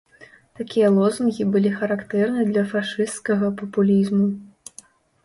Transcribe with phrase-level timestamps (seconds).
[0.59, 4.27] Такія лозунгі былі характэрны для фашысцкага папулізму.